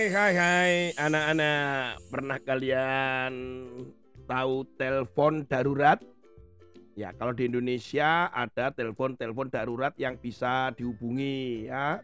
Hai 0.00 0.08
hai 0.08 0.32
hai. 0.32 0.74
Anak-anak 0.96 2.00
pernah 2.08 2.40
kalian 2.40 3.32
tahu 4.24 4.64
telepon 4.80 5.44
darurat? 5.44 6.00
Ya 6.96 7.12
kalau 7.12 7.36
di 7.36 7.44
Indonesia 7.44 8.32
ada 8.32 8.72
telepon-telepon 8.72 9.52
darurat 9.52 9.92
yang 10.00 10.16
bisa 10.16 10.72
dihubungi 10.72 11.68
ya. 11.68 12.00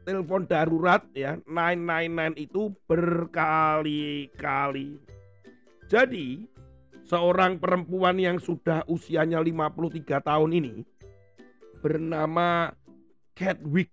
telepon 0.03 0.47
darurat 0.47 1.03
ya 1.15 1.37
999 1.47 2.37
itu 2.39 2.75
berkali-kali. 2.87 4.99
Jadi 5.87 6.47
seorang 7.07 7.59
perempuan 7.59 8.19
yang 8.19 8.39
sudah 8.39 8.85
usianya 8.91 9.43
53 9.43 10.21
tahun 10.23 10.53
ini 10.57 10.85
bernama 11.83 12.73
Catwick. 13.35 13.91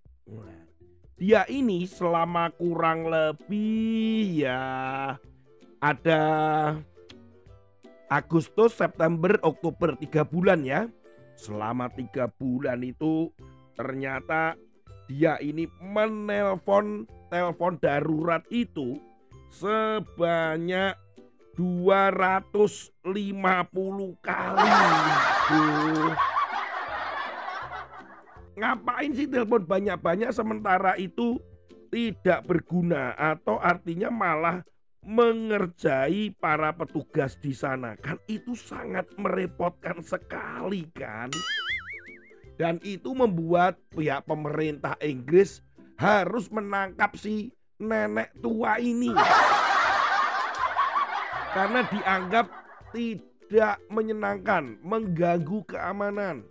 Dia 1.20 1.44
ini 1.52 1.84
selama 1.84 2.48
kurang 2.56 3.12
lebih 3.12 4.40
ya 4.40 5.12
ada 5.84 6.22
Agustus, 8.10 8.74
September, 8.74 9.38
Oktober 9.44 9.94
tiga 10.00 10.24
bulan 10.24 10.64
ya. 10.64 10.88
Selama 11.36 11.92
tiga 11.92 12.26
bulan 12.26 12.80
itu 12.80 13.28
ternyata 13.76 14.56
dia 15.10 15.34
ini 15.42 15.66
menelpon 15.82 17.02
telepon 17.34 17.74
darurat 17.82 18.46
itu 18.46 18.94
sebanyak 19.50 20.94
250 21.58 22.94
kali. 24.22 24.70
Duh. 25.50 26.14
Ngapain 28.54 29.10
sih 29.18 29.26
telepon 29.26 29.66
banyak-banyak 29.66 30.30
sementara 30.30 30.94
itu 30.94 31.42
tidak 31.90 32.46
berguna 32.46 33.18
atau 33.18 33.58
artinya 33.58 34.14
malah 34.14 34.62
mengerjai 35.02 36.30
para 36.38 36.70
petugas 36.70 37.34
di 37.42 37.50
sana. 37.50 37.98
Kan 37.98 38.22
itu 38.30 38.54
sangat 38.54 39.10
merepotkan 39.18 40.04
sekali 40.06 40.86
kan? 40.94 41.34
Dan 42.60 42.76
itu 42.84 43.16
membuat 43.16 43.80
pihak 43.88 44.28
pemerintah 44.28 44.92
Inggris 45.00 45.64
harus 45.96 46.52
menangkap 46.52 47.16
si 47.16 47.56
nenek 47.80 48.36
tua 48.44 48.76
ini. 48.76 49.16
Karena 51.56 51.80
dianggap 51.88 52.52
tidak 52.92 53.80
menyenangkan, 53.88 54.76
mengganggu 54.84 55.64
keamanan. 55.72 56.44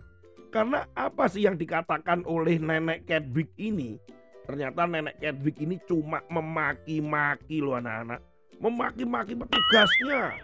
Karena 0.49 0.89
apa 0.97 1.29
sih 1.29 1.45
yang 1.45 1.61
dikatakan 1.61 2.25
oleh 2.25 2.57
nenek 2.57 3.05
Catwick 3.05 3.53
ini? 3.61 4.01
Ternyata 4.49 4.89
nenek 4.89 5.21
Catwick 5.21 5.61
ini 5.61 5.77
cuma 5.85 6.25
memaki-maki 6.25 7.61
loh 7.61 7.77
anak-anak. 7.77 8.17
Memaki-maki 8.57 9.37
petugasnya. 9.37 10.41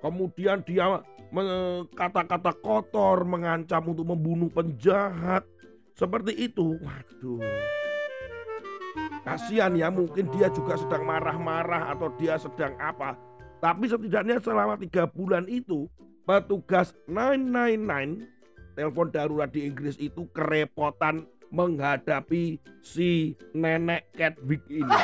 Kemudian 0.00 0.64
dia 0.64 1.04
kata-kata 1.94 2.54
kotor, 2.62 3.26
mengancam 3.26 3.82
untuk 3.90 4.06
membunuh 4.14 4.50
penjahat. 4.50 5.42
Seperti 5.94 6.50
itu. 6.50 6.78
Waduh. 6.82 7.42
Kasihan 9.24 9.72
ya 9.74 9.88
mungkin 9.88 10.28
dia 10.34 10.52
juga 10.52 10.76
sedang 10.76 11.06
marah-marah 11.08 11.90
atau 11.96 12.12
dia 12.18 12.36
sedang 12.36 12.76
apa. 12.76 13.16
Tapi 13.62 13.88
setidaknya 13.88 14.42
selama 14.42 14.76
tiga 14.76 15.08
bulan 15.08 15.48
itu 15.48 15.88
petugas 16.28 16.92
999 17.08 18.28
telepon 18.76 19.08
darurat 19.08 19.48
di 19.48 19.64
Inggris 19.70 19.96
itu 19.96 20.28
kerepotan 20.34 21.24
menghadapi 21.54 22.58
si 22.82 23.38
nenek 23.54 24.10
Catwick 24.12 24.66
ini. 24.68 24.98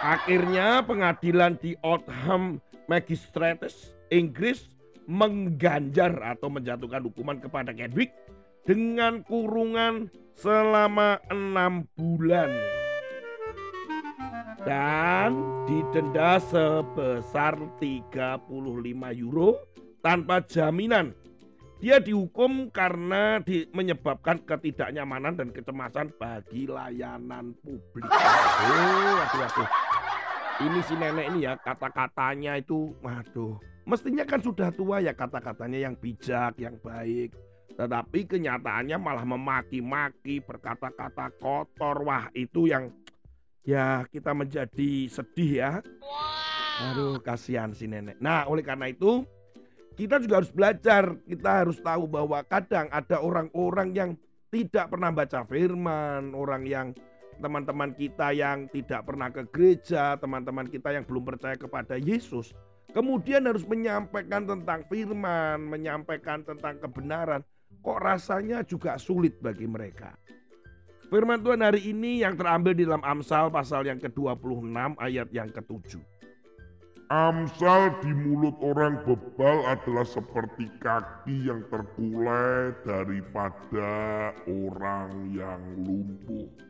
Akhirnya 0.00 0.80
pengadilan 0.80 1.60
di 1.60 1.76
Oldham 1.84 2.56
Magistrates 2.88 3.92
Inggris 4.08 4.64
mengganjar 5.04 6.16
atau 6.24 6.48
menjatuhkan 6.48 7.04
hukuman 7.04 7.36
kepada 7.36 7.76
Kedwick 7.76 8.08
dengan 8.64 9.20
kurungan 9.28 10.08
selama 10.32 11.20
enam 11.28 11.84
bulan 12.00 12.48
dan 14.64 15.36
didenda 15.68 16.40
sebesar 16.48 17.60
35 17.76 18.40
euro 19.20 19.60
tanpa 20.00 20.40
jaminan. 20.48 21.12
Dia 21.80 21.96
dihukum 21.96 22.72
karena 22.72 23.40
di, 23.40 23.64
menyebabkan 23.72 24.44
ketidaknyamanan 24.44 25.32
dan 25.36 25.48
kecemasan 25.48 26.12
bagi 26.16 26.68
layanan 26.68 27.56
publik. 27.64 28.04
Oh, 28.04 29.16
waduh, 29.16 29.40
waduh 29.48 29.89
ini 30.60 30.78
si 30.84 30.94
nenek 30.96 31.26
ini 31.32 31.48
ya 31.48 31.56
kata-katanya 31.56 32.60
itu 32.60 32.92
waduh 33.00 33.56
mestinya 33.88 34.22
kan 34.22 34.38
sudah 34.38 34.68
tua 34.70 35.00
ya 35.02 35.10
kata-katanya 35.10 35.90
yang 35.90 35.94
bijak 35.98 36.54
yang 36.60 36.78
baik. 36.78 37.34
Tetapi 37.74 38.20
kenyataannya 38.28 38.96
malah 39.00 39.26
memaki-maki 39.26 40.44
berkata-kata 40.44 41.32
kotor. 41.40 42.04
Wah 42.04 42.28
itu 42.36 42.68
yang 42.68 42.92
ya 43.64 44.04
kita 44.06 44.36
menjadi 44.36 45.08
sedih 45.08 45.52
ya. 45.58 45.72
Aduh 46.92 47.18
kasihan 47.18 47.72
si 47.74 47.88
nenek. 47.90 48.20
Nah 48.20 48.46
oleh 48.46 48.62
karena 48.62 48.92
itu 48.92 49.24
kita 49.96 50.20
juga 50.22 50.44
harus 50.44 50.52
belajar. 50.52 51.16
Kita 51.24 51.64
harus 51.64 51.80
tahu 51.80 52.04
bahwa 52.06 52.44
kadang 52.46 52.86
ada 52.92 53.18
orang-orang 53.18 53.88
yang 53.96 54.10
tidak 54.50 54.90
pernah 54.90 55.14
baca 55.14 55.46
firman 55.46 56.34
orang 56.34 56.62
yang 56.66 56.86
teman-teman 57.40 57.96
kita 57.96 58.36
yang 58.36 58.68
tidak 58.68 59.08
pernah 59.08 59.32
ke 59.32 59.42
gereja, 59.48 60.14
teman-teman 60.20 60.68
kita 60.68 60.92
yang 60.92 61.02
belum 61.08 61.24
percaya 61.24 61.56
kepada 61.56 61.96
Yesus, 61.96 62.52
kemudian 62.92 63.48
harus 63.48 63.64
menyampaikan 63.64 64.44
tentang 64.44 64.84
firman, 64.86 65.64
menyampaikan 65.64 66.44
tentang 66.44 66.76
kebenaran, 66.78 67.40
kok 67.80 67.98
rasanya 67.98 68.60
juga 68.62 69.00
sulit 69.00 69.40
bagi 69.40 69.64
mereka. 69.64 70.14
Firman 71.10 71.42
Tuhan 71.42 71.58
hari 71.58 71.90
ini 71.90 72.22
yang 72.22 72.38
terambil 72.38 72.70
di 72.70 72.86
dalam 72.86 73.02
Amsal 73.02 73.50
pasal 73.50 73.82
yang 73.82 73.98
ke-26 73.98 74.94
ayat 74.94 75.26
yang 75.34 75.50
ke-7. 75.50 75.98
Amsal 77.10 77.98
di 78.06 78.14
mulut 78.14 78.54
orang 78.62 79.02
bebal 79.02 79.66
adalah 79.66 80.06
seperti 80.06 80.70
kaki 80.78 81.50
yang 81.50 81.66
terkulai 81.66 82.70
daripada 82.86 84.30
orang 84.46 85.34
yang 85.34 85.58
lumpuh 85.82 86.69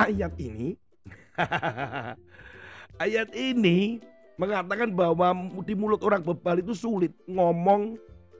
ayat 0.00 0.32
ini 0.36 0.76
ayat 3.04 3.28
ini 3.32 4.00
mengatakan 4.36 4.92
bahwa 4.92 5.32
di 5.64 5.72
mulut 5.72 6.00
orang 6.04 6.20
bebal 6.20 6.60
itu 6.60 6.76
sulit 6.76 7.12
ngomong 7.24 7.96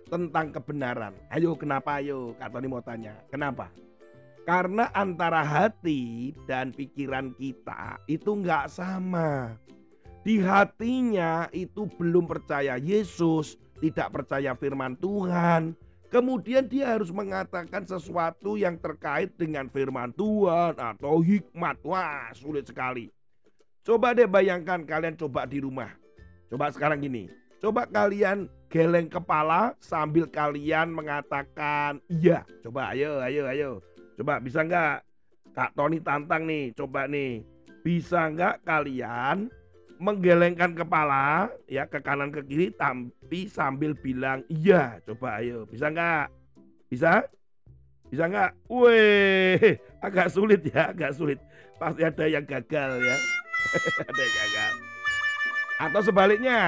tentang 0.06 0.54
kebenaran. 0.54 1.12
Ayo 1.32 1.56
kenapa 1.58 1.98
ayo? 1.98 2.36
Kata 2.38 2.60
ini 2.62 2.68
mau 2.70 2.84
tanya. 2.84 3.16
Kenapa? 3.32 3.72
Karena 4.46 4.86
antara 4.94 5.42
hati 5.42 6.30
dan 6.46 6.70
pikiran 6.70 7.34
kita 7.34 7.98
itu 8.06 8.30
nggak 8.30 8.70
sama. 8.70 9.58
Di 10.22 10.38
hatinya 10.38 11.50
itu 11.50 11.90
belum 11.98 12.30
percaya 12.30 12.78
Yesus, 12.78 13.58
tidak 13.82 14.14
percaya 14.14 14.54
firman 14.54 14.94
Tuhan, 14.98 15.74
Kemudian 16.06 16.70
dia 16.70 16.94
harus 16.94 17.10
mengatakan 17.10 17.82
sesuatu 17.82 18.54
yang 18.54 18.78
terkait 18.78 19.34
dengan 19.34 19.66
firman 19.66 20.14
Tuhan 20.14 20.78
atau 20.78 21.18
hikmat. 21.18 21.82
Wah 21.82 22.30
sulit 22.30 22.70
sekali. 22.70 23.10
Coba 23.82 24.14
deh 24.14 24.26
bayangkan 24.30 24.86
kalian 24.86 25.18
coba 25.18 25.46
di 25.46 25.58
rumah. 25.58 25.90
Coba 26.46 26.70
sekarang 26.70 27.02
gini. 27.02 27.26
Coba 27.58 27.90
kalian 27.90 28.46
geleng 28.70 29.10
kepala 29.10 29.74
sambil 29.82 30.30
kalian 30.30 30.94
mengatakan 30.94 31.98
iya. 32.06 32.46
Coba 32.62 32.94
ayo 32.94 33.18
ayo 33.26 33.42
ayo. 33.50 33.70
Coba 34.14 34.38
bisa 34.38 34.62
nggak? 34.62 35.02
Kak 35.58 35.74
Tony 35.74 35.98
tantang 35.98 36.46
nih. 36.46 36.70
Coba 36.74 37.10
nih. 37.10 37.42
Bisa 37.82 38.30
nggak 38.30 38.62
kalian 38.62 39.50
menggelengkan 39.96 40.76
kepala 40.76 41.48
ya 41.64 41.88
ke 41.88 41.98
kanan 42.04 42.28
ke 42.28 42.44
kiri 42.44 42.68
tapi 42.72 43.48
sambil 43.48 43.96
bilang 43.96 44.44
iya 44.52 45.00
coba 45.04 45.40
ayo. 45.40 45.64
Bisa 45.68 45.88
nggak? 45.88 46.28
Bisa? 46.92 47.24
Bisa 48.12 48.28
nggak? 48.28 48.52
Wih 48.68 49.80
agak 50.04 50.28
sulit 50.30 50.60
ya 50.68 50.92
agak 50.92 51.16
sulit. 51.16 51.40
Pasti 51.76 52.04
ada 52.04 52.24
yang 52.28 52.44
gagal 52.44 52.90
ya. 53.00 53.16
Ada 54.08 54.20
yang 54.22 54.34
gagal. 54.36 54.72
Atau 55.76 56.00
sebaliknya 56.06 56.60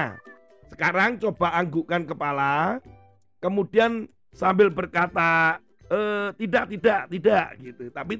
sekarang 0.69 1.17
coba 1.17 1.55
anggukkan 1.57 2.03
kepala 2.05 2.83
kemudian 3.39 4.05
sambil 4.35 4.69
berkata 4.69 5.57
e, 5.87 5.99
tidak 6.37 6.69
tidak 6.69 7.01
tidak 7.09 7.45
gitu. 7.63 7.83
Tapi 7.89 8.19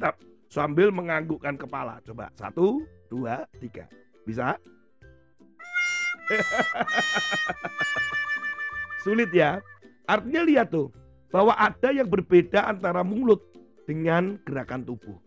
sambil 0.50 0.90
menganggukkan 0.90 1.60
kepala. 1.60 2.02
Coba 2.08 2.34
satu 2.34 2.82
dua 3.12 3.46
tiga. 3.62 3.86
Bisa 4.26 4.58
Sulit 9.04 9.30
ya. 9.34 9.62
Artinya 10.10 10.42
lihat 10.46 10.74
tuh 10.74 10.90
bahwa 11.30 11.54
ada 11.54 11.94
yang 11.94 12.10
berbeda 12.10 12.70
antara 12.70 13.06
mulut 13.06 13.42
dengan 13.86 14.38
gerakan 14.46 14.86
tubuh. 14.86 15.18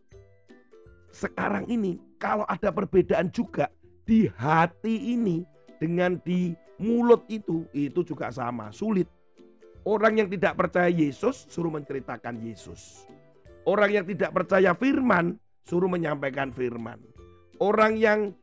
Sekarang 1.13 1.69
ini 1.69 2.01
kalau 2.19 2.47
ada 2.49 2.73
perbedaan 2.73 3.31
juga 3.31 3.71
di 4.03 4.27
hati 4.27 5.15
ini 5.15 5.47
dengan 5.79 6.19
di 6.23 6.55
mulut 6.83 7.23
itu 7.31 7.67
itu 7.75 8.03
juga 8.03 8.35
sama, 8.35 8.75
sulit. 8.75 9.07
Orang 9.83 10.15
yang 10.15 10.31
tidak 10.31 10.55
percaya 10.55 10.87
Yesus 10.87 11.51
suruh 11.51 11.75
menceritakan 11.75 12.39
Yesus. 12.39 13.03
Orang 13.67 13.91
yang 13.91 14.07
tidak 14.07 14.31
percaya 14.31 14.79
firman 14.79 15.39
suruh 15.67 15.91
menyampaikan 15.91 16.55
firman. 16.55 17.03
Orang 17.59 17.99
yang 17.99 18.35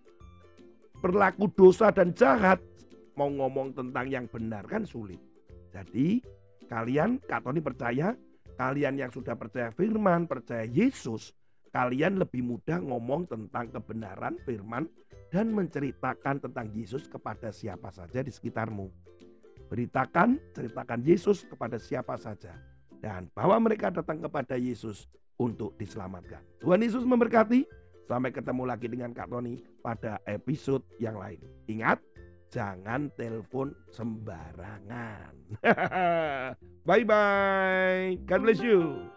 berlaku 1.00 1.48
dosa 1.56 1.90
dan 1.90 2.12
jahat 2.12 2.60
mau 3.16 3.32
ngomong 3.32 3.76
tentang 3.76 4.08
yang 4.08 4.26
benar 4.28 4.64
kan 4.68 4.84
sulit. 4.84 5.20
Jadi 5.72 6.24
kalian 6.68 7.20
Kak 7.24 7.48
Tony 7.48 7.64
percaya 7.64 8.16
kalian 8.60 9.00
yang 9.00 9.12
sudah 9.12 9.40
percaya 9.40 9.72
firman, 9.72 10.28
percaya 10.28 10.68
Yesus, 10.68 11.32
kalian 11.72 12.20
lebih 12.20 12.44
mudah 12.44 12.84
ngomong 12.84 13.28
tentang 13.32 13.72
kebenaran 13.72 14.36
firman 14.44 14.88
dan 15.32 15.56
menceritakan 15.56 16.44
tentang 16.44 16.68
Yesus 16.76 17.08
kepada 17.08 17.54
siapa 17.56 17.88
saja 17.94 18.20
di 18.20 18.32
sekitarmu. 18.34 18.92
Beritakan, 19.70 20.42
ceritakan 20.52 21.00
Yesus 21.06 21.46
kepada 21.46 21.78
siapa 21.78 22.18
saja. 22.18 22.58
Dan 23.00 23.32
bahwa 23.32 23.56
mereka 23.64 23.94
datang 23.94 24.20
kepada 24.20 24.60
Yesus 24.60 25.08
untuk 25.40 25.78
diselamatkan. 25.80 26.44
Tuhan 26.60 26.84
Yesus 26.84 27.08
memberkati. 27.08 27.64
Sampai 28.10 28.34
ketemu 28.34 28.66
lagi 28.66 28.90
dengan 28.90 29.14
Kak 29.14 29.30
Tony 29.30 29.62
pada 29.86 30.18
episode 30.26 30.82
yang 30.98 31.22
lain. 31.22 31.38
Ingat, 31.70 32.02
jangan 32.50 33.14
telepon 33.14 33.78
sembarangan. 33.94 35.62
bye 36.90 37.06
bye. 37.06 38.18
God 38.26 38.42
bless 38.42 38.66
you. 38.66 39.14